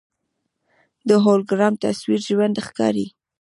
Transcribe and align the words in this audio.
د 1.07 1.09
هولوګرام 1.23 1.73
تصویر 1.83 2.19
ژوندی 2.27 2.61
ښکاري. 2.67 3.07